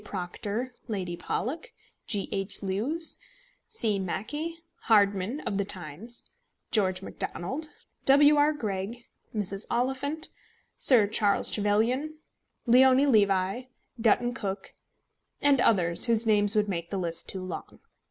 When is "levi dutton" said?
13.05-14.33